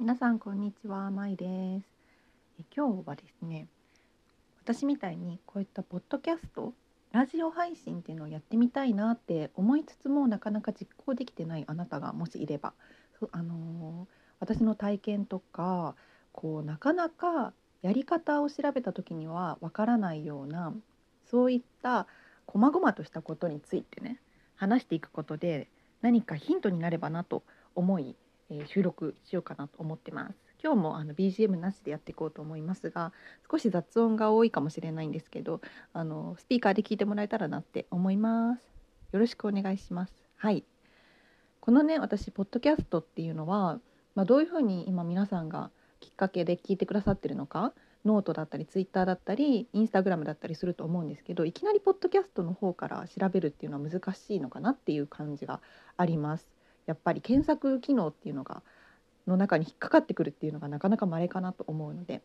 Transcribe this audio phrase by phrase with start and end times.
[0.00, 1.46] 皆さんこんにちは、まいで
[1.82, 1.86] す。
[2.74, 3.66] 今日はですね
[4.64, 6.72] 私みたいにこういったポッドキャスト
[7.12, 12.72] ラジオ配信っていうのをやってみたいなって思いつつもなかなか実行できてないあなたがもしいれば
[13.30, 15.94] あのー私の体験とか
[16.32, 20.72] こうなかなかやり方を調べた時にはわからないような
[21.30, 22.06] そういった
[22.46, 24.18] 細々としたことについてね
[24.56, 25.68] 話していくことで
[26.00, 27.42] 何かヒントになればなと
[27.74, 28.16] 思い、
[28.50, 30.34] え収録しようかなと思ってます。
[30.62, 33.14] 今日もあの BGM なしでやっていこうと思いますが
[33.50, 35.62] 少し雑音が多いかもしれないんですけど
[35.94, 38.62] あのスピーカーで聞いてもらえたらなって思います。
[39.12, 40.14] よろしくお願いします。
[40.36, 40.64] はい
[41.60, 43.80] このね私ポッドキャストっていうのは、
[44.14, 47.72] まあ、どういうふうに今皆さんがきっかけで聞いてくださってるのか
[48.04, 55.60] ノートだったりツイッターだったりインスタグラムだったりすると思うんですけどいきなりポッドキャストの方から調べるっていうのは難しいのかなっていう感じが
[55.98, 56.48] あります。
[56.86, 58.62] やっぱり検索機能っていうのが
[59.26, 62.22] の中に引っかかってくるっていうのがなかなか稀かなと思うので。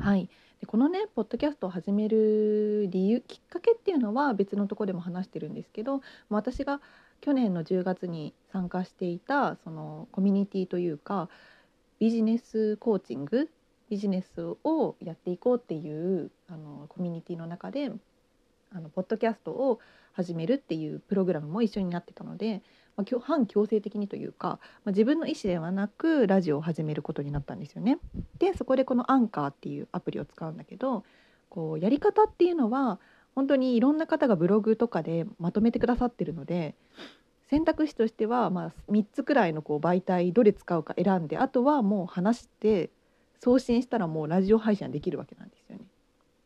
[0.00, 0.28] はい、
[0.60, 6.80] でこのねポッドキャストを始める理由きっかけっていうのは別のところでも話してるんですけど私が
[7.20, 11.28] 去年の10月に参加していたそのコミュニティというか
[11.98, 13.50] ビジネスコーチング
[13.90, 17.90] ビジネスをやっていこうっていうあのコミュニティの中で
[18.72, 19.80] あのポッドキャストを
[20.12, 22.62] 始めるっていうプログラムも一緒になってたので、
[22.98, 27.98] まあ、反強制的にというか、まあ、自分の意思ではなくラジオを始めることになったんですよね。
[28.40, 31.04] でそこでこのアンカーっていうアプリを使うんだけど
[31.48, 32.98] こうやり方っていうのは
[33.36, 36.74] 本当にいろんな方がブログとかでまとめてくださってるので
[37.48, 42.90] 選択肢としてはまあ3つくらいのこう媒体どれ使うか選んであとはもう話して
[43.38, 45.84] 送信したらもうラジオ配信できるわけなんですよね。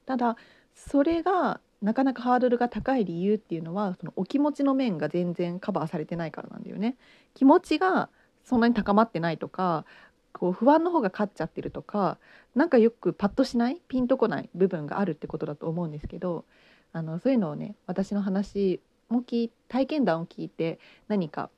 [0.05, 0.37] ただ
[0.75, 6.97] それがなかなかハードルが高い理由っていうのはそのお気持ちの面が全然カバーされてないからなんだよね。
[7.35, 8.09] 気持ちが
[8.45, 9.85] そんなに高まってないとか
[10.33, 12.19] こう不安の方が勝っちゃってるとか
[12.55, 16.45] なんかよくパッとしないピンとこない部分があるってことだと思うんですけど
[16.93, 20.79] あのそういうのをね私の話も聞い体験談を聞いて
[21.09, 21.51] 何か、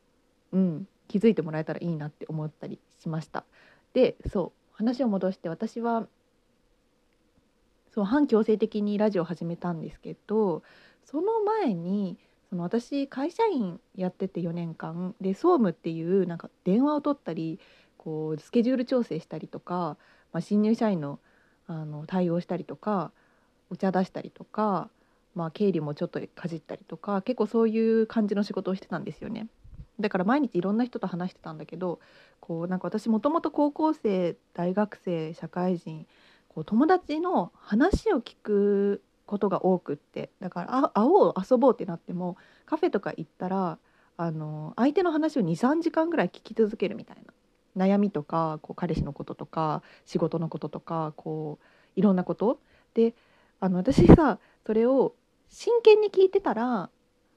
[0.53, 3.45] うん、気づいてもらえたらいいなって思ったりしました。
[3.93, 6.07] でそう話を戻して私は
[7.95, 10.65] そう反強制的にラジオを始めたんですけど
[11.05, 12.19] その前に
[12.51, 17.61] その私会社員やってて4年間で総務っていうなんか電話を取ったり
[17.97, 19.97] こうスケジュール調整したりとか、
[20.33, 21.21] まあ、新入社員の
[21.67, 23.11] あの対応したりとか
[23.71, 24.91] お茶出したりとか、
[25.35, 29.47] まあ、経理もちょっとかじったりとか結構そういう感じの仕事をしてたんですよね。
[30.01, 32.01] だから毎日いろんな人と話してたんだけど
[32.41, 36.07] こうなんか私もともと高校生大学生社会人
[36.55, 43.79] こう友達の話を聞くことが多くってだからあ会おう遊ぼうってなってもカフェとか行ったら
[44.17, 47.33] あの相手の話を23時間ぐらい聞き続けるみたいな。
[47.77, 51.65] 悩みとかこう彼氏のこととか仕事のこととかこう
[51.97, 52.61] いろんなこと。
[52.95, 53.15] で
[53.59, 55.15] あの私さそれを
[55.49, 56.91] 真剣に聞いてたら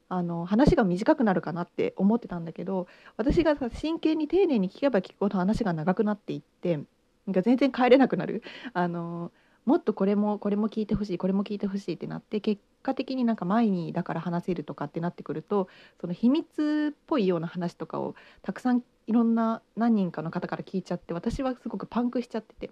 [0.09, 6.79] あの話が短くなるかなって思ってたんだけど私がさ真剣に丁寧に聞けば聞くほど話が長くなっていって
[7.27, 8.41] なんか全然帰れなくなる。
[8.73, 9.31] あの
[9.65, 15.67] もっとこれもこれも聞いてほしいこれも聞いてほしいってなって結果的になんか前にだから話せるとかってなってくると
[15.99, 22.71] その秘密っぽいような話とかをたくさんいろんな何人かの方から聞いちゃって私はすごくパンクしちゃってて。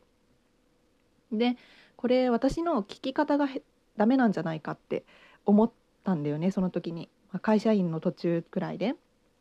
[1.34, 1.58] で
[1.98, 3.50] これ私の聞き方が
[3.98, 5.04] ダメなんじゃないかって
[5.46, 5.72] 思っ
[6.06, 8.96] たんだよねその時に、まあ会社員の途中くらいで。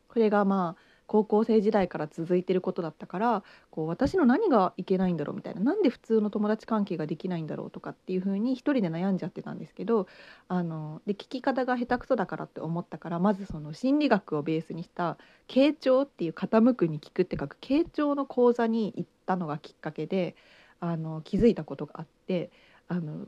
[0.09, 10.07] これがまあ高校生時代から続いてることだったからこう私の何がいけないんだろうみたいななんで普通の友達関係ができないんだろうとかっていう風に一人で悩んじゃってたんですけど
[10.47, 15.17] あので聞き方が下手くそだからって思ったからまずその心理学をベースにした
[15.47, 20.35] 傾聴っていう傾くに聞くって書く傾聴の講座に行ったのがきっかけで
[20.79, 22.51] あの気づいたことがあって
[22.87, 23.25] あの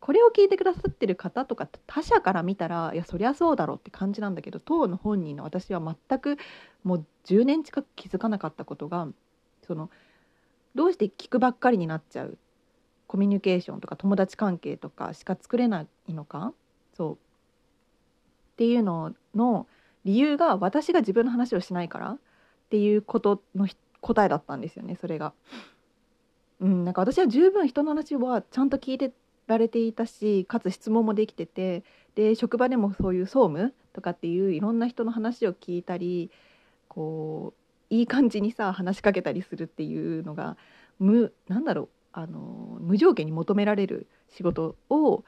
[0.00, 6.36] これを聞いてくださってる方とか他者から見たらいやそりゃそうだろうって感じなんだけど当の本人の私は全く
[6.84, 9.08] もう10年近く気づかなかったことが
[9.66, 9.90] その
[10.74, 12.38] どうして聞くばっかりになっちゃう。
[13.08, 16.52] コミュニケーションとか友達関係とかしか作れないのか？
[16.94, 17.12] そう。
[17.14, 17.16] っ
[18.56, 19.66] ていうのの
[20.04, 22.18] 理由が私が自分の話をしないからっ
[22.70, 23.68] ていうことの
[24.00, 25.32] 答えだったんですよねそれが。
[26.60, 29.12] うん、なんか私は十分人の話はちゃんと聞いて
[29.46, 31.84] られていたしかつ質問もできてて
[32.14, 36.30] で職場でもそういう総務とかっていういろんな人の話を聞いたり
[36.88, 37.54] こ
[37.90, 40.56] ういい感じにさ話しかけたりするっていうのが
[40.98, 45.24] 無なんだろうあの無条件に求められる仕事を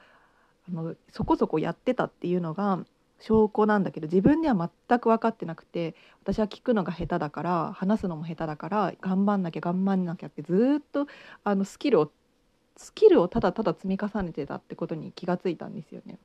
[0.67, 2.79] あのそこそこやってたっていうのが
[3.19, 11.07] 証拠なんだけど自分では全く分かってなくて私は聞くのが下手だから話すのも下手だから頑張んなきゃ頑張んなきゃってずっと
[11.43, 12.11] あのスキルを
[12.77, 16.17] スキルをただただ積み重ねてたってことに気がついたんですよね。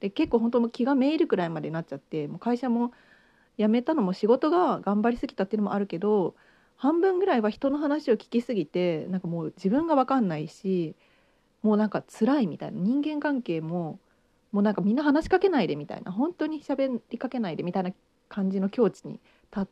[0.00, 2.92] で結構本当気がめいるくらいまでなっちゃってもう会社も
[3.58, 6.34] 辞めたのも仕事が頑張りすぎたっていうのもあるけど
[6.76, 10.94] 半分ぐらいは人の話を聞きすぎてなんかもう自分が分かんないし
[11.62, 13.98] もうなんか辛いみたいな人間関係も
[14.52, 17.92] もうなんかみんな話しかけないでみたいな本当に喋りかけないでみたいな
[18.28, 19.20] 感じの境地に
[19.50, 19.66] た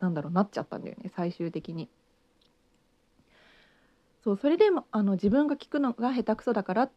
[0.00, 1.88] なんだろうなっちゃったんだよね最終的に。
[4.28, 6.90] そうそれでもあの自分が聞くのが下手くそだからっ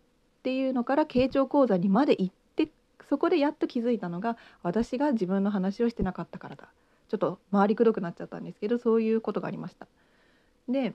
[0.43, 2.67] ていうのから傾聴講座にまで行って
[3.09, 6.67] そこでやっと気づいたのが私が自分の話をしてなかったからだ
[7.07, 9.87] ちょっと回りくどくなっちゃったんですけどそういうことがありました。
[10.67, 10.93] で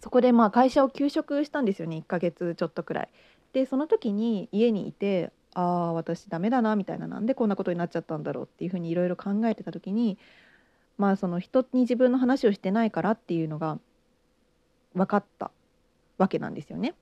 [0.00, 3.10] そこでまあ会社を休職したんですよね1ヶ月ちょっとくらい。
[3.52, 10.16] でその時に家にいてああ私ダメだなみたいななんでこんなことになっちゃったんだろうっていうふうにいろいろ考えてた時に
[10.96, 13.78] まあその人に自分の話をしてないからっていうのが
[14.94, 15.50] 分かった
[16.18, 16.94] わけなんですよね。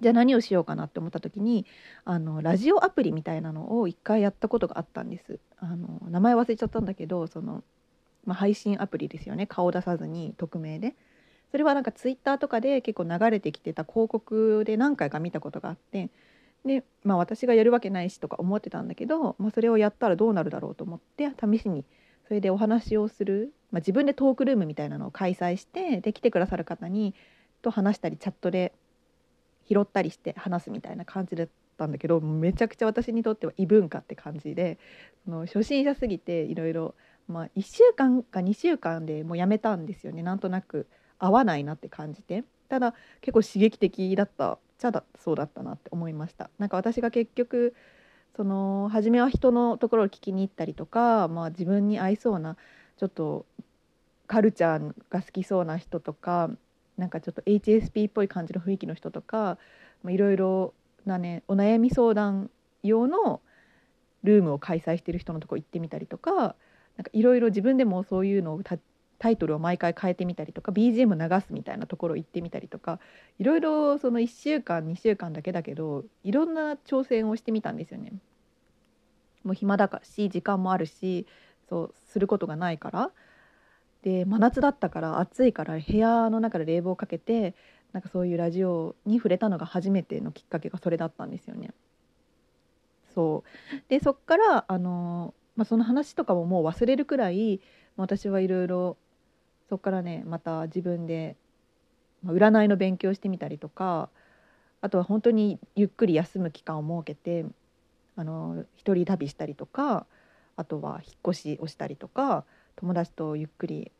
[0.00, 1.66] じゃあ何をしようかなって思った時に
[2.04, 5.38] あのラジオアプリみたいなのを一回やったことがあったんです。
[5.58, 7.62] あの名前忘れちゃったんだけどその、
[8.24, 10.94] まあ、配信アプリですよね顔出さずに匿名で。
[11.50, 16.08] それはなんかツイッターとかで結構流れてきてた広告で何回か見たことがあって
[16.64, 21.84] で、まあ、私がやるわけないしとか思ってたんだけど、まあ、それをやったらどうなるだろうと思って試しに
[22.30, 27.12] それでお話をする、まあ、自分でトークルームみたいなのを開催してで来てくださる方に
[27.60, 28.72] と話したりチャットで
[29.68, 34.78] 拾ったりして話すみたいな感じだったんだけどめちゃくちゃ私にとっては異文化って感じで
[35.24, 36.94] その初心者すぎていろいろ
[37.28, 40.22] 1週間か2週間でもうやめたんですよね。
[40.22, 40.86] なんとなく
[41.18, 42.44] 合わないなって感じて。
[42.68, 46.48] ただ結構刺激的だったじゃだそうだったなって思いました。
[46.60, 47.74] なんか私が結局
[48.36, 52.56] その初めは人のところを聞きに行ったりとか、まあ、自分に合いそうな
[52.96, 53.46] ちょっと
[54.26, 56.50] カルチャーが好きそうな人とか
[56.96, 59.58] なんかちょっと HSP っぽい感じの雰囲気の人とか
[60.06, 60.74] いろいろ
[61.04, 62.50] なねお悩み相談
[62.82, 63.40] 用の
[64.22, 66.54] ルームを開催してる人のとこ行ってみたりとか
[67.12, 68.78] いろいろ自分でもそういうのを立
[69.20, 72.98] タイトルを毎回変えてみたりとか BGM 流すみたいなところ行ってみたりとか
[73.38, 78.14] いろいろその1週間2週間だけだけどいろんな挑戦をしてみたんですよね。
[79.44, 81.26] もう暇だかし時間もあるし
[81.68, 83.10] そうすることがないから
[84.02, 87.54] で真夏だったから暑いから部屋の中で冷房をかけて
[87.92, 91.72] なんかそういうラジオに触れたのが初めてのきっかけがそれだったんですよね。
[93.14, 97.60] そうでそっからあの、まあ、その話とかももう忘れるくらい
[97.96, 98.96] 私はいろいろ
[99.70, 101.36] そこからねまた自分で
[102.26, 104.10] 占いの勉強してみたりとか
[104.80, 107.46] あとは本当にゆっくり休む期間を設けて
[108.16, 110.06] あの一人旅したりとか
[110.56, 112.44] あとは引っ越しをしたりとか
[112.74, 113.92] 友達とゆっくり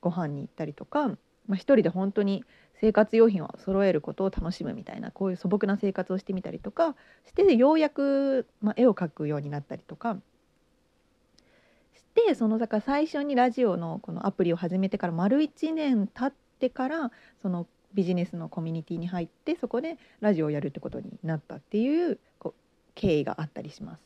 [0.00, 1.16] ご飯に行ったりとか、ま
[1.50, 2.42] あ、一人で本当に
[2.80, 6.96] 生活用品を揃えることを楽しむみたいなこういう素朴な生活をしてみたりとか
[7.26, 10.16] してようやく、まあ、絵を描くようになったりとか
[12.14, 17.10] でそのだから最初にラジオのこのアプリを始めてから丸1年経ってから
[17.40, 24.00] そのビジネスのコミュニティに入ってそこでラジオをやるってことになったっていうこう経緯があったりします。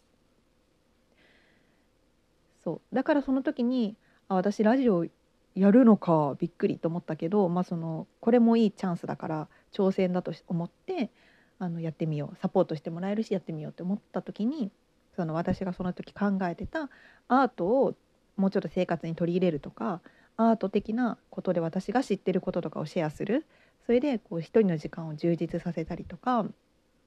[2.62, 3.94] そうだからその時に
[4.28, 5.06] あ私ラジオ
[5.54, 11.10] やるのかびっくりと思ったけど、まあ、そのこれもいいチャンスだから挑戦だと思って
[11.58, 14.70] あのやってみようサポートしてもらえるしやってみようって思った時に
[15.16, 16.90] その私がその時考えてた
[17.28, 17.94] アートを
[18.36, 20.00] もうちょっと生活に取り入れるとか
[20.36, 23.46] アート的なことで私が知ってることとかをシェアする
[23.86, 26.44] それでこう一人の時間を充実させたりとか、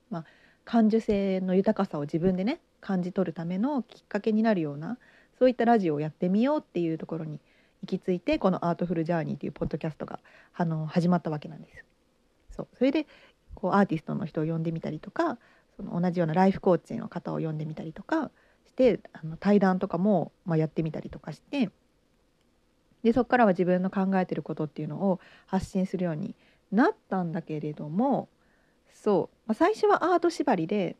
[0.10, 0.26] まあ、
[0.64, 4.98] 感受性の豊かさを自分でね感じ取るためのきっかけになるような
[5.40, 7.40] そういったラジオをやってみようっていうところに
[7.84, 10.20] 行き着いてこの「アートフルジャーニー」というポッドキャストが
[10.56, 11.84] あの始まったわけなんです。
[12.52, 13.06] そうそれで
[13.54, 15.38] こうアーティストの人を呼んでみたりとか
[15.78, 18.32] その同じようなライフコーチの方を呼んでみたりとか
[18.66, 21.70] してあの対談とかも、まあ、やってみたりとかして
[23.04, 26.36] でそこからは自分の考えてることっていうのを発信するように
[26.72, 28.28] なったんだけれども
[28.94, 30.96] そう、まあ、最初はアート縛りで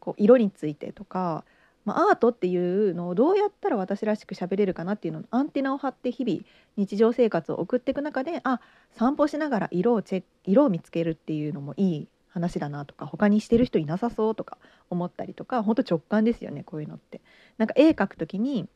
[0.00, 1.44] こう色についてとか、
[1.84, 2.56] まあ、アートってい
[2.90, 6.40] うのをどうやったら私らしく喋れるかなっていうのアンテナを張って日々
[6.76, 8.60] 日常生活を送っていく中であ
[8.92, 14.58] 散歩しながら色をチェ色を見つけるっていうのもいい話だなとか他にしてる人いなさそうとか
[14.90, 17.20] 思ったりとか本当直感ですよねこういうのって。
[17.58, 18.68] なんか絵描く時に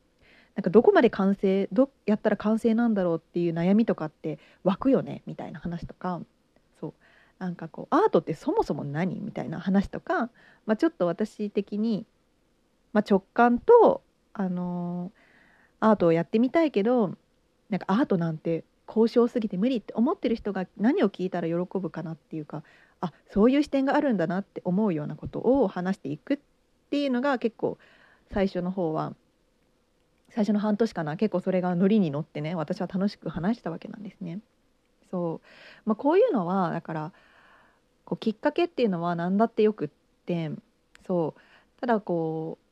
[0.55, 6.21] なんかどこまで完成どやったら完成なんだろうっていう悩みとかって湧くよねみたいな話とか。
[6.81, 6.95] そう。
[7.41, 9.21] なんかこうアートってそもそも何？
[9.21, 10.31] みたいな話とか、
[10.67, 12.07] まあ、ちょっと私的に、
[12.93, 17.17] まあ、直感と、あのー、アートをやってみたいけど
[17.71, 22.63] なんかアートなんて交渉すぎて無理って思ってる人が何を聞いたら喜ぶかなっていうか
[23.01, 26.39] あそういう視点があるんだなって思うようなことを話していくっ
[26.91, 27.79] ていうのが結構
[28.33, 29.15] 最初の方は
[30.31, 34.41] 最初の半年かな結構それがノリに乗ってね私は楽しく話したわけなんですね。
[35.11, 37.13] そうまあ、こういうのはだから
[38.05, 39.89] こうきっかけっていうのは何だってよくっ
[40.27, 40.51] て
[41.07, 42.69] そうただこう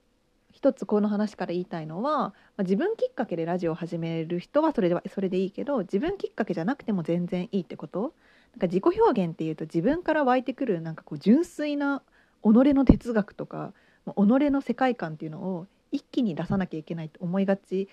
[0.52, 8.12] 一つこの話から言いたいのは、まあ、自分きっかけでラジオを始める人はそれではそれでいいけど自分きっかけじゃなくても全然いいってこと
[8.56, 12.02] なんか自己表現っていうと自分から湧いてくるなんかこう純粋な
[12.42, 13.72] 己の哲学とか
[14.06, 14.10] 己
[14.50, 17.88] の世界観っていうのを一気に出さなきゃいけないと思いがち。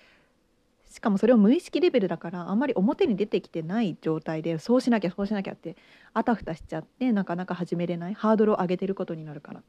[0.86, 5.76] しかもそれを無意識レベルだからあんまり表に出てきてない状態でそうしなきゃそうしなきゃって
[6.12, 9.60] あたふたしちゃってなかなか始めれないハードルを上げてることになるから。
[9.60, 9.62] っ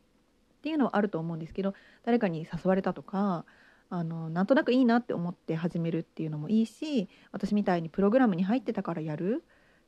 [0.61, 1.73] ていうのはあると思うんですけど
[2.03, 3.45] 誰かに誘われたとか
[3.89, 9.43] あのなんとなくいいなって思って始めるっていうのもいいし私みたいにプログラムに入ってたからやる。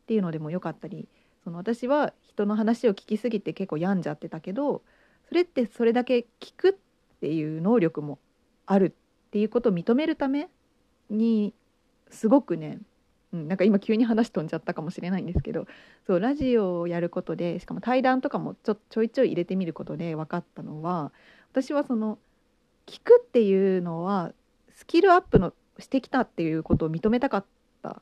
[0.07, 1.09] っていうのでもよかったり
[1.43, 4.81] その私は人の話を聞きすぎて結構病んじゃってたけど
[5.27, 6.73] それってそれだけ聞くっ
[7.19, 8.17] ていう能力も
[8.65, 8.85] ある
[9.27, 10.47] っていうことを認めるため
[11.09, 11.53] に
[12.09, 12.79] すごくね
[13.33, 15.67] うん、なんか今急に話飛んじゃったかもしれないんですけど
[16.05, 21.11] そうラジオをやることでしかも対談とかもちょちょいちょい入れてみることで分かったのは
[21.51, 22.17] 私はその
[22.85, 24.31] 聞くっていうのは
[24.73, 27.45] スキルアップのしてきたっていうことを認めたかっ
[27.83, 28.01] た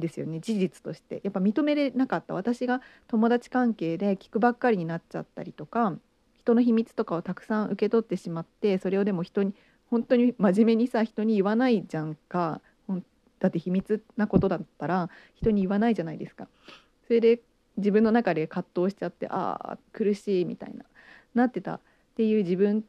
[0.00, 0.40] ですよね。
[0.40, 1.20] 事実として。
[1.22, 2.34] やっぱ認めれなかった。
[2.34, 5.96] 私が友達関係で聞くばっかりになっちゃったりとか
[6.38, 9.54] 人の秘密とかをたくさん受け取ってしまってそれをでも人に
[9.90, 12.60] 本当に真面目にさ人に言わないじゃんか。
[13.40, 16.46] だって秘密なことだったら人に言わないじゃないですか。
[17.06, 17.40] それで
[17.76, 20.84] 自分の中で葛藤しちゃってああ苦しいみたいな
[21.34, 21.80] なってたっ
[22.16, 22.82] ていう自分っ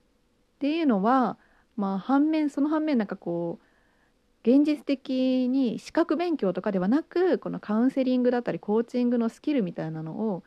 [0.60, 1.38] ていうのは
[1.77, 3.65] まあ反面その反面なんかこう
[4.44, 10.44] 現実的に資格勉強とかではなくこのカウンセリングだったりコーチングのスキルみたいなのを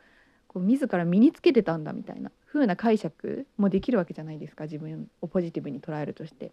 [0.47, 6.51] こう自ら身につけてたんだみたいな風な解釈もできるわけじゃないですか自分をポジティブに捉えるとして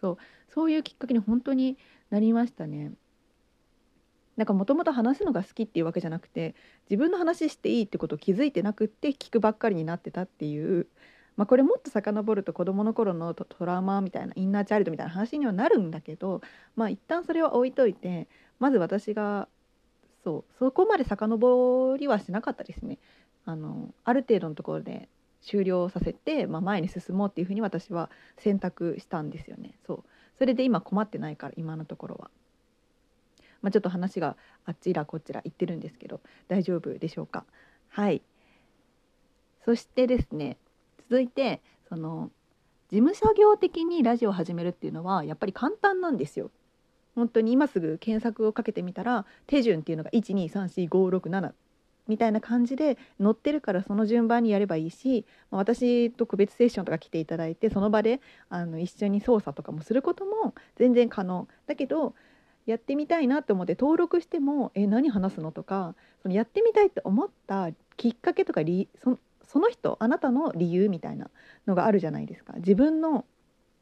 [0.00, 0.16] そう
[0.52, 1.76] そういうきっかけに本当に
[2.10, 2.92] なりましたね。
[4.36, 6.54] なんかもともと話すのが好きっていうわけじゃなくて
[6.88, 10.86] 自分の話していいってことを気づいてなくって聞くばっかりになってたっていう、
[11.38, 16.42] まあ、これもっと遡ると子どもの頃のトラウマみたいなインナーチャイルドみたいな話にはなるんだけど
[16.74, 18.26] まあ一旦それは置いといて
[18.58, 19.46] まず私が
[20.24, 22.98] そうそこまで遡りはしなかったですね。
[23.44, 25.08] あのある程度のところで
[25.40, 29.74] 終了させて、まあ、前に進もうっていうふうに私は選択したんですよね。
[29.86, 30.04] そう
[30.38, 32.30] それで今困ってないから今のところは。
[33.62, 37.44] まあ、ちょっと話があっちらこっちら言ってるんですけど大丈夫でしょうか？
[37.88, 38.22] はい
[39.64, 40.56] そしてですね
[41.08, 42.30] 続いてその
[42.90, 46.50] 事務作業的にラジオを始めるっていうのはやっぱり簡単なんですよ。
[47.14, 51.52] 本当に今すぐ検索をかけてみたら手順っていうのが1234567
[52.06, 62.14] みたいな感じで載ってるからその順番にやればいいし私と個別セッションとか来ていただいてその場であの一緒に操作とかもすることも全然可能だけど
[62.66, 71.30] やってみたいなって思って登録しても「え何話すの?」とかそのやってみたいって思ったきっかけとか理そその人あなたの理由みたいな
[71.66, 72.52] のがあるじゃないですか。
[72.58, 73.24] 自分の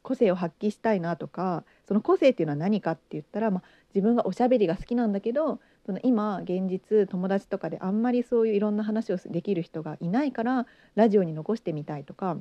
[0.01, 12.37] 個性を発揮したいなとかその個性っていうのは何かって言ったら、まあ、自分がおしゃべりが好きなんだけどその今現実友達とかであんまりそういういろんな話をできる人がいないからラジオに残してみたいとか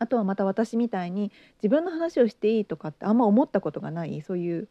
[0.00, 1.30] あとはまた私みたいに
[1.62, 4.66] 自分の話をしていいとかってあんま思ったことがないそういう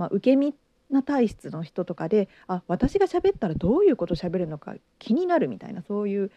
[0.00, 0.54] まあ、受け身
[0.90, 6.30] な体質の人とかであ私が喋ったらどういうこと喋るのか気になるみたいなそういう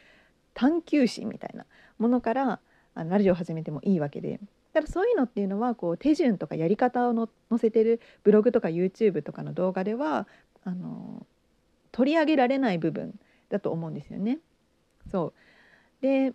[0.53, 1.65] 探求心みたいな
[1.97, 2.59] ものから
[2.95, 4.39] あのラジオを始めてもいいわけで
[4.73, 10.27] ただそういうのっていうのはこう手順とかやり方をの載せてるブログとか YouTube とかの動画では
[10.63, 11.25] あの
[11.91, 13.19] 取り上げられない部分
[13.49, 14.39] だと思うんですよね。
[15.11, 15.33] そ
[15.99, 16.33] うで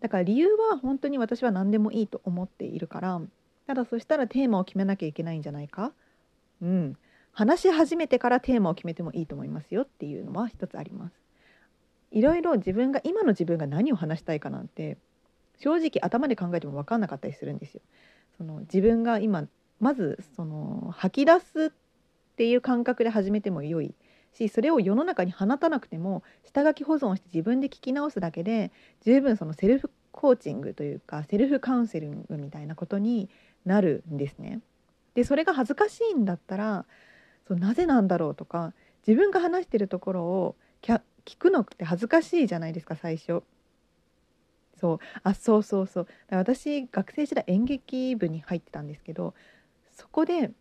[0.00, 3.20] だから理由は本当に私は何でもいいと思っているから
[3.66, 5.92] ただそしたらテーマを決めなきゃいけないんじゃないか
[6.60, 6.96] うん、
[7.32, 11.14] 話し始めてからテーマを決めてもいいと思いますよっていうのは一つあります。
[12.10, 14.96] いろいろ自分が今の自分が何を話したいかなんて
[15.58, 17.80] 正直頭で考えても分かんなかったりするんですよ。
[18.36, 19.46] その自分が今
[19.80, 21.70] まずその吐き出すっ
[22.36, 23.94] ていう感覚で始めても良い
[24.32, 28.70] しそれを世の中に放たなくても下書き保存して自分で聞き直すだけで
[29.04, 33.28] 十分そのセルフコーチングというかセルフカウンセリングみたいなことに
[33.64, 34.60] なるんですね。
[35.14, 36.86] でそれが恥ずかしいんだったら
[37.48, 38.72] そうなぜなんだろうとか
[39.06, 40.56] 自分が話してるところを
[41.28, 43.42] 聞くのって恥ずかしいじゃないですか最初。
[44.80, 44.98] そう。
[45.22, 46.06] あそうそうそう。
[46.30, 49.34] 私学生時代演劇部に入ってたんですけど
[49.92, 50.52] そこで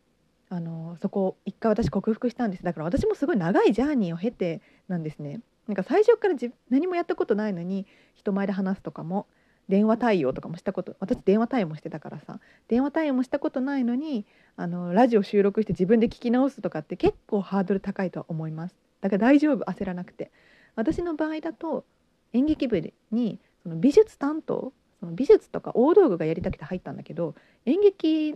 [0.50, 2.64] あのそこ一回私克服したんです。
[2.64, 5.40] だから私もすごい長いジャーニーを経てなんですね。
[5.68, 6.36] なんか最初から
[6.70, 9.28] 何もやったことないのに人前で話すとかも
[9.70, 18.76] 電話対応とかもしたこと私電話対応もしてたからさ電話対応もしたことないのにあのラジオ収録して自分で聞き直すとかって結構ハードル高いとは思います。
[19.02, 20.32] だから大丈夫焦らなくて。
[20.78, 21.84] 私の場合だと
[22.32, 28.36] 演劇部にその美術担当その美術とか大道具がやりたくて入ったんだけど演劇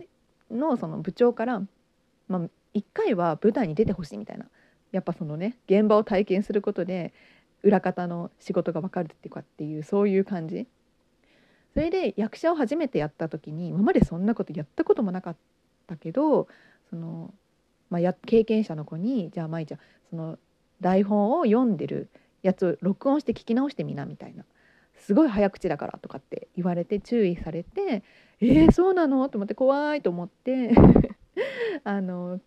[0.50, 1.62] のその部長から、
[2.28, 2.40] まあ、
[2.74, 4.46] 1回は舞台に出てほしいみたいな。
[4.90, 7.14] やっぱそのね現場を体験することで
[7.62, 10.66] 裏方の仕事が分かるっていうかっていうそういう感じ。
[11.72, 15.36] それで役者を初めてやった時に今までそんなことやったこともなかっ
[15.86, 16.46] たけど
[16.90, 17.32] その、
[17.88, 19.80] まあ、や経験者の子にじゃあ舞ちゃん
[20.10, 20.38] その
[20.82, 22.10] 台本を読んでる
[22.42, 24.44] やつを録音して聞き直してみなみたいな。
[24.96, 28.04] すごい早口だからとかって言われて注意されて
[28.40, 29.28] えー、そうなの？
[29.28, 30.72] と思って怖いと思って
[31.84, 32.40] あの、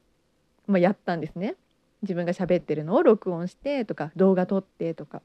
[0.68, 1.56] まあ、やったんですね。
[2.02, 5.22] 自分が喋ってるのを録音してとか動画撮ってとか。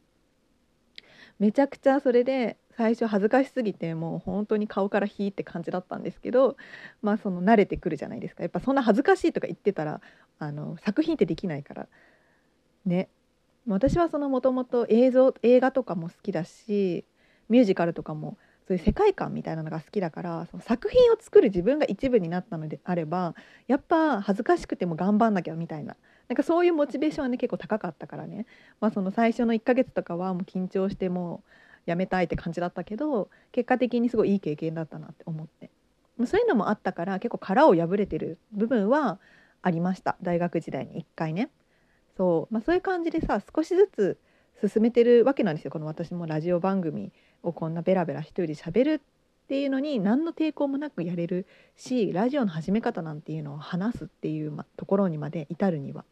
[1.38, 6.56] めちゃくちゃそれで最初恥ずかしすぎてもう本当に顔から火って感じだったんですけど
[7.00, 8.42] まあその慣れてくるじゃないですか。
[8.42, 10.00] やっぱそんな恥ずかしいとか言ってたら
[10.38, 11.88] あの作品ってできないから。
[12.84, 13.08] ね。
[13.74, 17.04] 私はそのもともと映像映画とかも好きだし
[17.48, 18.36] ミュージカルとかも
[18.66, 23.34] そういう世界観みたいなのが好きだからその作品を作る自分が一部になったのであれば
[23.66, 25.96] やっぱ恥ずかしくても頑張んなきゃみたいな。
[26.28, 28.46] なんかそういうモチベーションはね結構高かったからね、
[28.80, 31.42] まあ、その最初の1ヶ月とかはもう緊張しても
[31.86, 35.70] うやめたいって感じだったけど結果的にすごいいい経験だったなって思って。
[36.26, 39.18] そういうのもあったから結構殻を破れてる部分は
[39.62, 40.16] ありました。
[40.22, 41.50] 大学時代に1回ね。
[42.20, 44.18] そう、まあ、そういう感じでさ少しずつ
[44.68, 45.70] 進めてるわけなんですよ。
[45.70, 47.12] この私もラジオ番組
[47.42, 51.46] をこんなベラベラ一人で喋るっていうのに何の抵抗もなくやれる
[51.76, 56.04] しラジオの始め方なんていうのを話すっていう、ま、ところにまで至るには。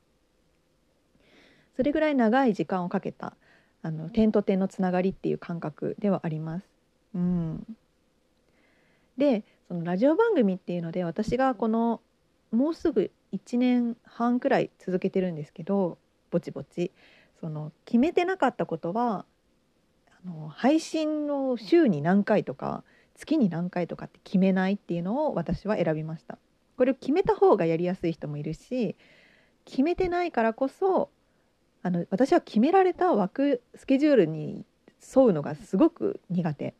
[1.76, 3.36] それぐらい長い時間をかけた
[3.82, 6.66] あの点と点のつながりっていう感覚ではあります。
[7.14, 7.66] うん、
[9.18, 12.00] でそのラジオ番組っていうので私がこの
[12.50, 15.98] もうすぐ1年半くらい続けてるんですけど
[16.30, 16.92] ぼちぼち
[17.40, 19.24] その決めてなかったことは
[20.10, 26.38] あの配信の週に何回とか月に何回とかって決めないっていうのを私は選びました。
[26.78, 28.96] これを決めた方がやりやすい人もいるし
[29.64, 31.10] 決めてないからこそ
[31.82, 34.64] あの私は決められた枠スケジュールに
[35.14, 36.74] 沿うのがすごく苦手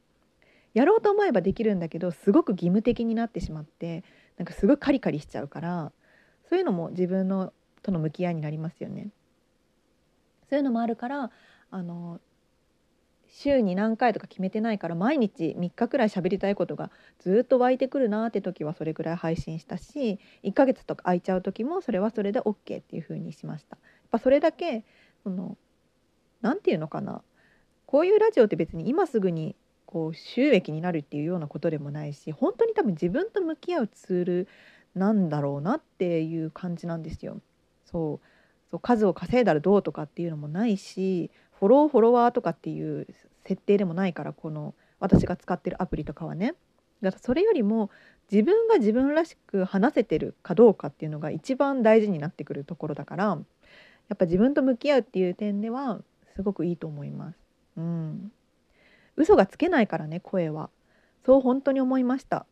[0.73, 4.05] やろうと思えばできるんだけどすごく義務的になってしまって
[4.37, 5.93] なんかすごいカリカリしちゃうから
[6.49, 9.09] そういうのも自分のとの向き合いになりますよね。
[10.49, 11.31] そういうのもあるから
[11.71, 12.21] あの
[13.29, 23.77] 週に何回とか決めてないから毎日3日くらい喋りたいことがずっと湧いてくるなって時はそれぐらい配信したし1ヶ月とか空いちゃう時もそれはそれで OK っていう風にしました。
[23.77, 24.85] やっぱそれだけ
[25.23, 25.59] その
[26.41, 27.23] 何て言うのかな
[27.85, 34.49] こういうラジオって別に今すぐにこう収益になるっていうようなことでもないし本当に多分自分と向き合うツール
[34.99, 37.41] なんだろうなっていう感じなんですよ。
[37.85, 38.27] そう
[38.71, 43.07] そう数を稼いだらどうとかっていうのもないしフォローフォロワーとかっていう
[43.45, 46.55] 設定でもないからこの私が使ってるアプリとかはね。
[47.01, 47.91] だからそれよりも
[48.31, 53.25] 自分が自分らしく話せてるかどうかっていうのが一番大事になってくるところだから
[54.09, 56.01] やっぱ自分と向き合うっていう点では
[56.35, 57.39] すごくいいと思います。
[57.77, 58.33] うん、
[59.17, 60.71] 嘘がつけないからね声は
[61.25, 62.47] そう本当に思いました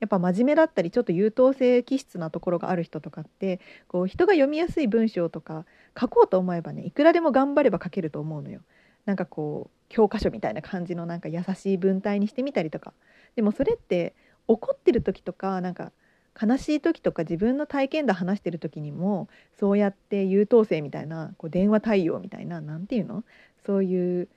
[0.00, 5.64] やっぱ真面目だったりちょっと優等生気質なところがある人とかってこう人が読みやすい文章とか
[5.98, 8.60] 書こうと思えばねいくらでも頑張れば書けると思うのよ。
[9.06, 12.92] なんかこう教科書みたいな感じのなんか優しい文体にしてみたりとか。
[13.36, 14.14] でもそれって
[14.48, 15.92] 怒ってる時とかなんか
[16.40, 19.28] 悲しい時とか自分の体験談話してる時にも
[19.58, 23.24] そうやって優等生みたいなこう電話対応みたいな何て言うの？
[23.64, 24.28] そういう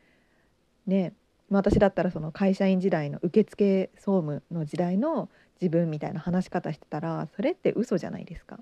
[0.85, 1.13] ね
[1.49, 5.29] 私だったらその会社員時代の受付総務の時代の
[5.61, 8.59] 自分みたいな話し方してたらそれって嘘じゃないですか。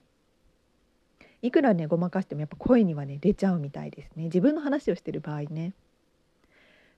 [1.42, 5.74] いくらねごまかしてもやっぱ声にはね出ちゃうみたいですね自分の話をしてる場合ね。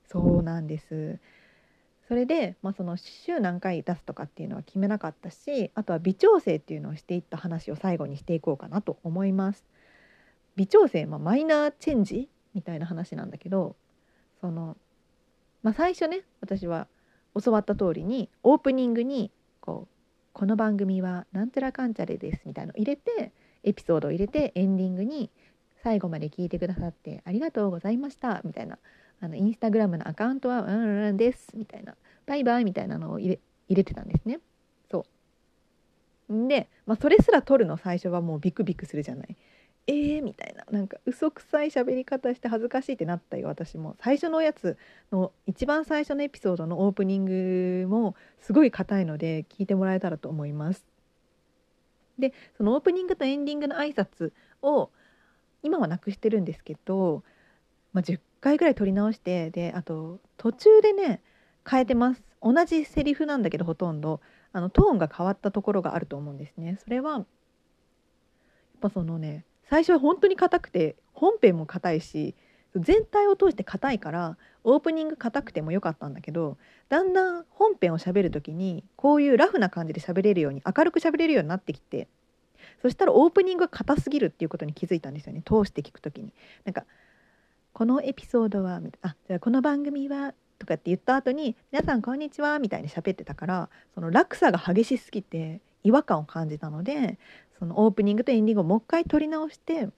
[0.05, 1.19] そうなんです。
[2.07, 9.65] それで、まあ、その週何回出すとかっていうのは決めなかったしあとは微調整っていうのをしていった話を最後にしていこうかなと思います。
[10.55, 13.75] 微調整、まあ、マイナーチェンジみたいな話なんだけど
[14.39, 14.77] その、
[15.61, 16.87] まあ、最初ね私は
[17.43, 19.31] 教わった通りにオープニングに
[19.67, 19.93] こう
[20.31, 25.29] 「この番組はなんちゃらかんちゃらです」みたいなのを入れてエピソードを入れてエンディングに
[25.83, 28.79] 最後まで聞いてくださってありがとうございましたみたいな
[29.19, 34.39] あのインスタグラムのアカウントはうんうんですみたいなバイバイみたいなのを入れ入れてたんですね。
[34.89, 35.05] そ
[36.29, 36.47] う。
[36.47, 39.35] で、まあ、それすら撮るの最初はもうビクビクするじゃない。
[39.87, 40.65] えーみたいな。
[40.69, 43.95] なんか嘘くさい喋り方して恥ずかしいってなったよ私も。
[43.99, 44.77] 最初のやつ
[45.11, 50.85] の一番最初のエピソードのオープニングもすごい硬いので聞いてもらえたらと思います。
[52.19, 54.89] でそのオープニングとエンディングの挨拶を
[55.63, 57.23] 今はなくしてるんですけど、
[57.93, 61.21] まあ、10回ぐらい撮り直してであと途中でね
[61.69, 62.23] 変えてます。
[62.41, 64.19] 同じセリフなんだけどほとんど。
[64.53, 66.79] あのトーンが変わったところがあると思うんですね。
[66.83, 67.25] それはやっ
[68.81, 72.35] ぱそのね最初は本当に硬くて本編も硬いし
[72.75, 76.57] 全体を通して硬いからオープニング硬くてもよかったんだけど
[76.89, 82.07] だんだん本編を喋る時にこういうラフな感じで喋れるように明るく喋れるようになってきて
[82.81, 86.33] そしたらオープニングが硬すぎるっていうことに気づいたんですよね通して聞く時に。
[86.65, 86.85] なんか
[87.73, 97.19] このエピソードはあじゃあこの番組はとかって言った後に「皆さんこんにちは」みたいに喋ってたからその落差が激しすぎて違和感を感じたので
[97.59, 99.89] そのオープニングとエンディングをもう一回撮り直して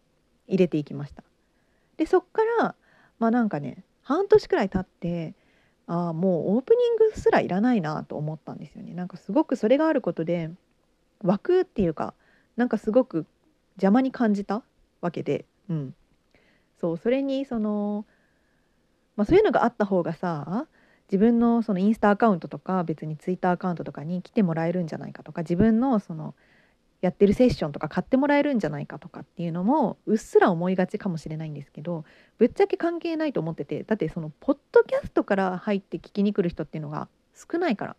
[0.47, 1.23] 入れていきました。
[1.97, 2.75] でそっから
[3.19, 5.35] まあなんかね半年くらい経って
[5.87, 8.93] ああもうオープニングすらいらないなと思ったんですよね。
[8.93, 10.49] なんかすごくそれがあることで
[11.23, 12.13] 枠っていうか
[12.55, 13.25] なんかすごく
[13.75, 14.63] 邪魔に感じた
[15.01, 15.95] わけで、うん、
[16.79, 18.05] そうそれにその、
[19.15, 20.67] まあ、そういうのがあった方がさ
[21.11, 26.35] 自分のそのインスタアカウントとか別にツイッターアカウントとかに来てもらえるんじゃないかとか自分のその
[27.01, 32.03] やってるセッションとか買ってもらえるんじゃないかとかっていうのもうっすら思いがちかもしれないんですけど
[32.37, 37.95] ぶっちゃけ関係ないと思っててだってそのポッドキャストから入って聞きに来る人っていうのが少ないから。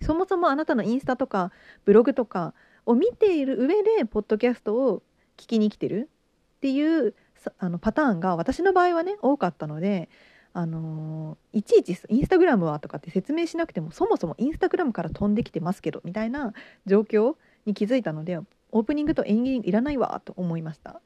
[0.00, 1.52] そもそもあなたのインスタとか
[1.84, 2.54] ブログとか
[2.86, 5.02] を見ている上でポッドキャストを
[5.36, 6.10] 聞きに来てる
[6.56, 7.14] っていう
[7.58, 10.08] あのパターンが私の場合はね多かったので
[10.54, 16.52] あのー、いちいちインスタグラムはとかって説明しなくてもそもそもインスタグラムから飛んできてますけどみたいな
[16.84, 18.38] 状況に気づいたので
[18.70, 21.00] オープニングとエンディングいらないわと思いました。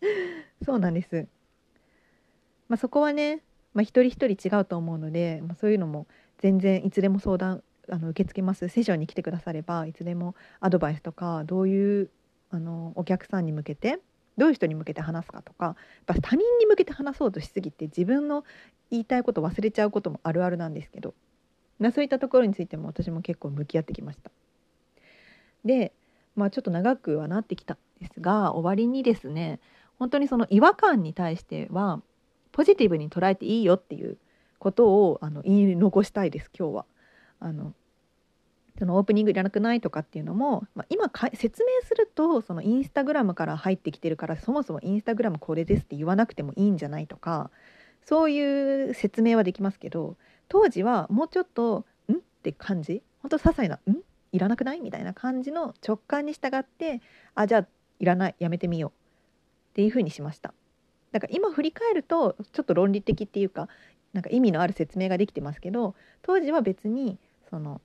[0.64, 1.26] そうなんです、
[2.68, 3.42] まあ、そこはね、
[3.74, 6.06] まあ、一人一人違うと思うので、まあ、そういうのも
[6.38, 8.68] 全然いつでも相談あの受け付けます。
[8.68, 12.10] セッションに来てくださればいつでもアドバイスとかどういう
[12.50, 14.00] あのお客さんに向けて
[14.36, 15.76] どういう人に向けて話すかとかやっ
[16.06, 18.44] ぱ他人に向けて話そうとしすぎて自分の
[18.90, 21.14] 言いたいこと忘れちゃうこともあるあるなんですけど、
[21.78, 24.30] まあ、そういったところについても私も結構向き合ってきました。
[25.66, 25.92] で、
[26.34, 29.60] まあ、ちょっと長くはなってきたんですが終わりにですね
[29.98, 32.00] 本当にその違和感に対しては
[32.52, 34.16] ポジティブに捉えていいよっていう
[34.58, 36.84] ことをあの言い残したいです今日は。
[37.38, 37.74] あの
[38.78, 47.50] そのオープニングいらなくないとかっていうのも、まあ、今説明するとそのインスタグラムから入ってきてるからそもそもインスタグラムこれですって言わなくてもいいんじゃないとか
[48.04, 50.16] そういう説明はできますけど
[50.48, 53.96] 当時はもうちょっと「ん?」って感じほんと些細な「ん
[54.32, 57.00] いらなくない?」みたいな感じの直感に従って
[57.34, 57.66] あじゃあ
[57.98, 58.92] いらないやめてみようっ
[59.74, 60.54] ていうふうにしました。
[61.12, 63.68] だから今振り返るとちょっと論理的っていうか
[64.12, 67.80] なんか意味のある説明ができてますけど当時は別にその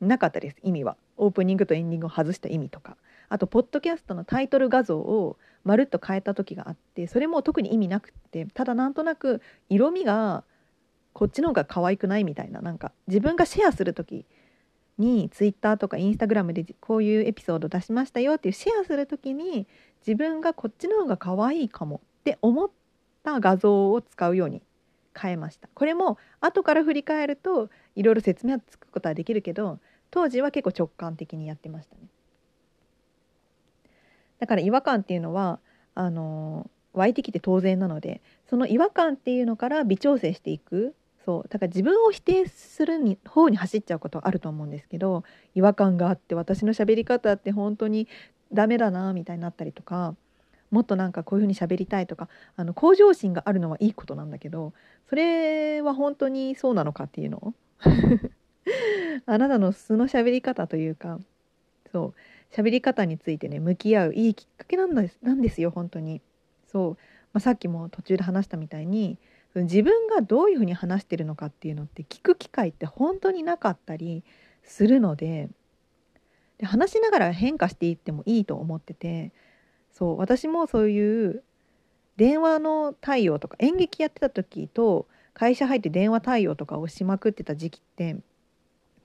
[0.00, 2.96] なかったです意味はオープニングとエンディングを外した意味とか
[3.28, 10.44] あとポッドキャストのタイトル画像をまるっと変えた時があってそれも特に意味なくってただなんとなく色味が
[11.12, 14.26] こっちの方が可愛くないみたいななんか自分がシェアする時
[15.02, 19.66] にツイッターとかインスタグラムでこういうエピソード出しましたよっていうシェアする時に
[20.06, 22.70] 自分がこっちの方が可愛いかもって思っ
[23.22, 24.62] た画像を使うように
[25.14, 25.68] 変えました。
[25.74, 29.78] これも後から振り返るといろいろ説明はつくことはできるけど
[30.10, 32.02] 当時は結構直感的にやってましたね。
[34.38, 35.60] だから違和感っていうのは
[35.94, 48.08] あの湧いてきて当然なのでその違和感っていうのから微調整していくそうだから自分を否定するに方に走っちゃうことはあると思うんですけど違和感があって私の喋り方って本当に
[48.52, 50.16] ダメだなみたいになったりとか
[50.70, 54.72] もっとなんかこういうふうに喋りたいとかあの向上心があるのはいいことなんだけど
[55.08, 57.54] それは本当にそうなのかっていうの？
[59.26, 61.20] あなたの素の喋り方というか
[61.92, 66.20] そう喋り方についてね向き合ういいきっかけなんですなんですよ本当に。
[66.66, 66.90] そう、
[67.34, 69.18] まあ、さっきも途中で話したみたいに
[69.54, 74.24] 自分がどういうふうに話してるのかっていうのって聞く機会って本当になかったり
[74.62, 75.50] するので
[76.58, 79.32] で話しながら変化していってもいいと思ってて
[79.90, 81.42] そう私もそういう
[82.16, 88.16] 電話の対応とか演劇やってた時と会社入って電話対応とかをしまくってた時期って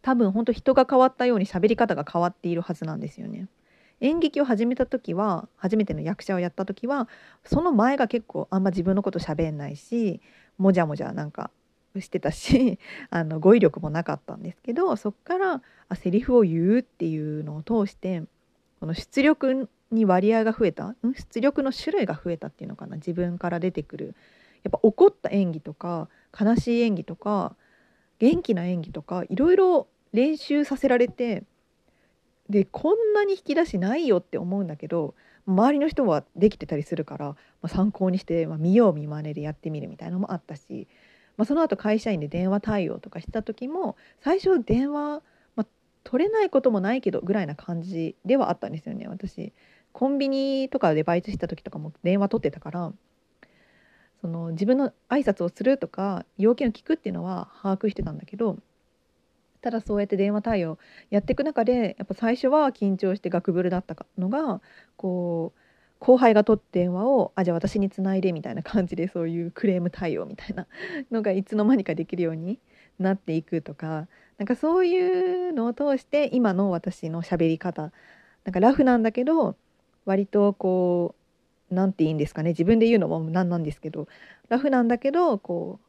[0.02, 3.48] 多分本当人が変わったように喋り方が変わっているはずなんですよね。
[4.00, 7.08] 演劇を始めた時は初めての役者をやった時は
[7.46, 10.22] その前が結構あんま自分のこと喋んないし
[10.58, 11.50] もじゃもじゃなんか
[12.00, 12.80] してたし
[13.10, 18.24] あの語彙力もなかったんですけどそっからあセリフを言うっていうのを通して
[18.80, 24.16] この出力に割合が増えた出力の種類が増えたっていうのかな自分から出てくる。
[24.64, 27.56] やっぱ怒った演技とか悲しい演技とか
[28.20, 31.44] 元気な演技とかいろいろ練習させられて
[32.50, 35.16] でこんなに引き出しないよって思うんだけど
[35.48, 40.88] 周りの人はできてたりするから、まあ、参考にして、まあ、見よう見まねでやってみるみたいなのもあったし、
[41.38, 45.22] まあ、その後会社員で電話対応とかした時も最初電話、
[45.56, 45.66] まあ、
[46.04, 49.54] 取れないこともないけどぐらいな感じではあったんですよね私。
[49.94, 52.94] コンビニとかでバイトした時とかも電話取ってたから
[54.22, 58.58] その自分の挨拶をするとか要件を聞くっていうのは把握してたんだけど
[59.68, 64.62] ただそうやって電話対応やっていく中でやっぱ最初は緊張してガクブルだったのが
[64.96, 65.60] こう
[66.00, 70.68] 後輩が取って電話をあじゃあ私につないでみたいな感じでそういうクレーム対応みたいな
[71.12, 72.60] のがいつの間にかできるように
[72.98, 77.92] なっていくとかなんかそういうのを通して今の私の喋り方
[78.46, 79.58] なんかラフなんだけど
[80.06, 81.14] 割とこ
[81.70, 84.08] う何て言うんですかね自分で言うのも何なんですけど
[84.48, 85.82] ラフなんだけどこ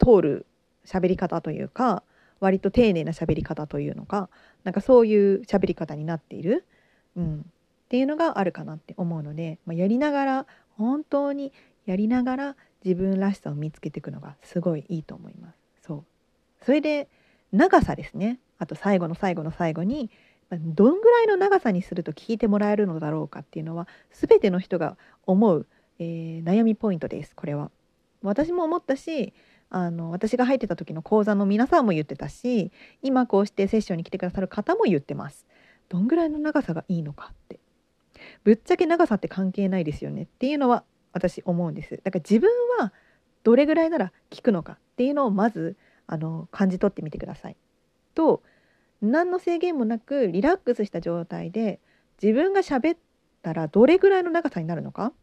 [0.00, 0.46] う通る
[0.84, 2.02] 喋り方というか
[2.42, 4.28] 割と丁寧な喋り方というのか
[4.64, 6.66] なんかそういう喋り方になっている、
[7.16, 7.42] うん、っ
[7.88, 11.52] ていうのがあるかなって思うので、まあ、やりながら本当に
[11.86, 15.58] やりながら自分らしさを見つけていくのがすごいいいと思います。
[15.82, 16.04] そう
[16.64, 17.08] それで
[17.52, 20.10] 長さですねあと最後の最後の最後に
[20.50, 25.66] どんぐらいの長さにすると聞いてもらえるのだろうかっていうのは全ての人が思う、
[26.00, 27.70] えー、悩みポイントですこれは。
[28.22, 29.32] 私も思ったし
[29.74, 35.46] あの私が入ってた時の講座の皆さんも言ってたし今こうしてセッションに来てくださる方も言ってます。
[35.88, 37.58] どんぐらいの長さがいいのかって。
[38.44, 42.00] ぶっちゃけ長さって関係ないですよねっていうのは私思うんです。
[42.04, 42.92] だから自分は
[43.44, 47.56] どれぐらいなら聞くのかっていうのをまずあの感じ取ってみてください。
[48.14, 48.42] と
[49.00, 51.80] 何の制限もなくリラックスした状態で
[52.22, 52.98] 自分が喋っ
[53.40, 55.14] たらどれぐらいの長さになるのか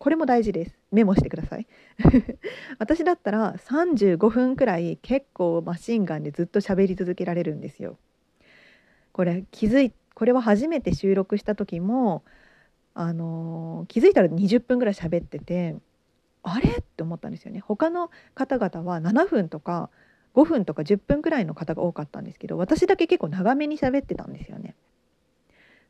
[0.00, 0.78] これも大事です。
[0.90, 1.66] メモしてください。
[2.80, 7.98] 私だったら35分くらい結構マシンガンでずっと喋り続けられるんですよ。
[9.12, 12.24] これ気づいこれは初めて収録した時も
[12.94, 15.76] あの気づいたら20分ぐらい喋ってて
[16.42, 16.70] あれ？
[16.70, 17.60] って思ったんですよね。
[17.60, 19.90] 他の方々は7分とか
[20.34, 24.74] 5分とか10分くらいの方が多かったんですけど私だけ結構長めに喋ってたんですよね。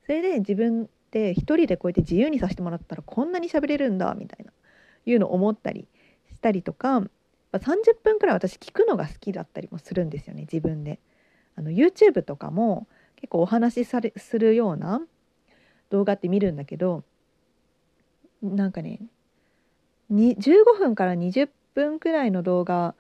[0.07, 4.53] それで自分って一人でこうやって自由にさせてもらったらこんなに喋れるんだみたいな
[5.05, 5.89] いうのを思ったり
[6.33, 7.03] したりとか
[7.53, 11.01] 30分くらい私聞くのが好きだったりもするんですよね自分で。
[11.57, 15.03] あの YouTube とかも結構お話しされするような
[15.91, 17.03] 動画って見るんだけど
[18.41, 19.01] なんかね
[20.13, 22.95] 15分から20分くらいの動画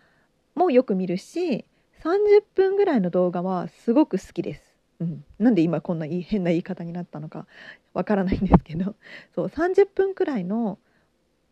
[0.56, 1.64] もよく見るし
[2.02, 4.69] 30分ぐらいの動画はすごく好きです。
[5.00, 7.46] うん、なんで今こんな変な言い方になったのか
[7.94, 8.94] わからないんですけど。
[9.34, 10.78] そう30分くらいの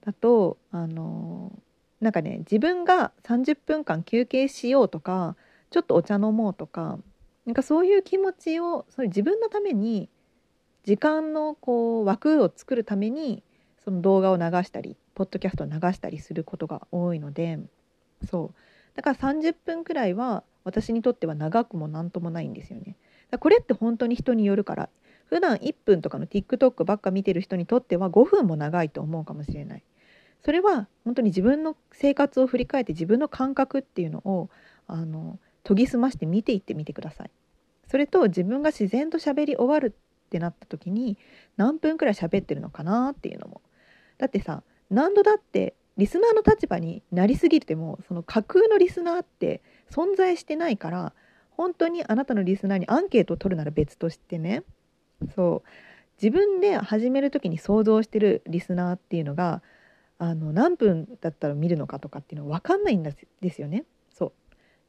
[0.02, 1.52] だとあの
[2.00, 5.36] なんかね自分が30分間休憩しようとか
[5.70, 6.98] ちょっとお茶飲もうとか
[7.46, 10.08] なんかそういう気持ちをそれ自分のために
[10.84, 13.42] 時間のこう枠を作るために
[13.78, 17.58] その動画を流したりポッドキャストを流したりすることが多いので
[18.26, 18.54] そう。
[18.94, 22.96] だから30分くらいは私にとっては長くも何ともないんですよね。
[23.36, 24.88] これって本当に人によるから
[25.26, 29.82] 普段1分とかの TikTok ばっか見てる人にとっては5分も長いと思うかもしれない。
[30.42, 34.48] それは本当に自分の生活を振り返って自分の感覚っていうのを
[34.86, 37.30] あの研ぎ澄まして見ていってみてください。
[37.88, 41.18] それと自分が自然と喋り終わるってなった時に
[41.56, 43.60] 何分くらい喋ってるのかなっていうのも。
[44.16, 49.60] だってさ何度だってリスナーの立場になりすぎてもその架空のリスナーって
[49.90, 51.12] 存在してないから
[51.58, 54.62] 本当にあなたのリスナーにアンケートを取るなら別としてね。
[55.34, 55.68] そう。
[56.22, 59.60] 自分で始める時に想像してるリスナーっていうのが
[60.18, 63.84] あの何分だったら見るのかとかっていうのは分かんないんですよね。
[64.10, 64.32] そう。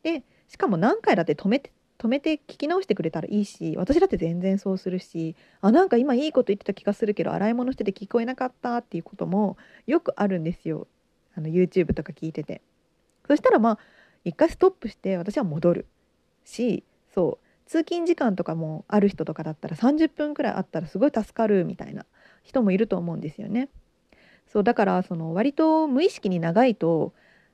[0.04, 10.88] でしかも何回だって止めて止めて聞き直してくれたらいいし私だって全然そうするしあなんか今いいこと言ってた気がするけど洗い物してて聞こえなかったっていうこともよくあるんですよ。
[11.36, 12.62] あの YouTube とか聞いてて。
[13.28, 13.80] そしたらまあ
[14.24, 15.88] 一回ストップして私は戻る。
[16.50, 16.84] し
[17.14, 22.06] そう通勤時間とかもある人とかだったら30分くらいあったらすごい助かるみたいな
[22.44, 23.70] 人もいると思うんですよね。
[24.48, 27.14] そうだからその割と無意識に長いと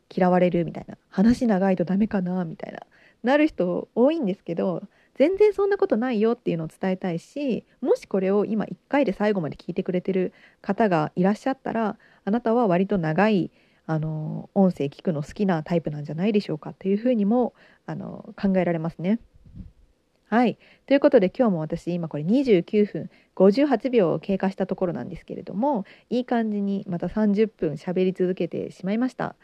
[0.09, 2.79] 嫌われるみたいな話長いとダメかなみたいな
[3.23, 4.83] なる人多いんですけど
[5.15, 10.31] 全然そんなことないよっていうのを伝えたいしもしこれを今1回で最後まで聞いてくれてる
[10.61, 13.51] 方がいらっしゃったらあなたは割と長い
[13.87, 17.53] あの音声聞くの好きなタイプなんじゃないでしょうかというふうにも
[17.85, 19.19] あの考えられますね。
[20.27, 20.57] はい。
[20.87, 29.35] ということで今日も私今これ29分58秒経過したところなんですけれどもいい感じにまた30分喋り続けてしまいました。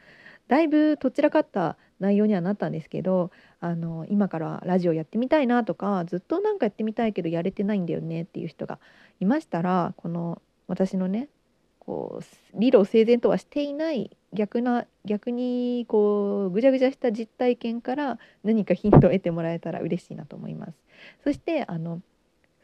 [0.48, 8.80] だいぶとっちらかった内容にはなったんですけどあの今からラジオやってみたいなとかずっとなんかやってみたいけどやれてないんだよねっていう人が
[9.20, 11.30] いましたらこの私のね
[11.80, 20.74] こう理路整然とはしていない逆な逆にこうぐちゃぐちゃした実体験から何かヒントを得てもらえたら嬉しいなと思います。
[21.24, 22.02] そしてあの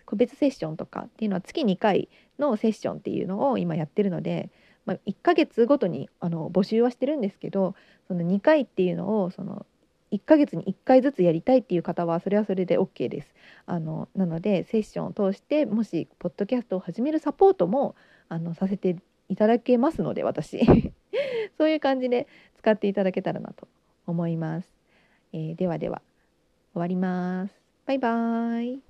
[0.06, 2.08] 個別セッションとかっていうのは月2回
[2.39, 4.49] のセッションっていうのを今やってるので、
[4.86, 7.75] まあ、1ヶ月ごとにあの募集はしてるんですけど
[8.08, 9.65] その2回っていうのをその
[10.12, 13.34] 1ヶ月に1回ずつやりたいっていう方はそれはそれで OK です。
[13.65, 17.95] あのなのでセッションを通してもしポッドキャストを始めるサポートも
[18.30, 18.95] あのさせて
[19.30, 20.60] いただけますので私
[21.58, 23.68] そういう感じで使っていただけたらなと
[24.06, 24.70] 思います。
[25.34, 26.02] えー、ではでは
[26.74, 27.54] 終わります。
[27.86, 28.87] バイバーイ。